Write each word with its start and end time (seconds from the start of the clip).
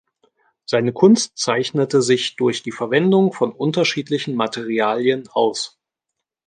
Seine 0.65 0.93
Kunst 0.93 1.37
zeichnete 1.37 2.01
sich 2.01 2.35
durch 2.35 2.63
die 2.63 2.71
Verwendung 2.71 3.33
von 3.33 3.51
unterschiedlichen 3.51 4.33
Materialien 4.33 5.27
aus. 5.27 5.79